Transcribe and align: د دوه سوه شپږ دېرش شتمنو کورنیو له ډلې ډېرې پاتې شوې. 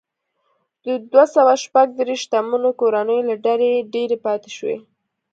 د 0.85 0.87
دوه 1.11 1.25
سوه 1.35 1.53
شپږ 1.63 1.87
دېرش 1.97 2.19
شتمنو 2.25 2.69
کورنیو 2.79 3.27
له 3.29 3.35
ډلې 3.45 3.69
ډېرې 3.93 4.17
پاتې 4.25 4.49
شوې. 4.57 4.77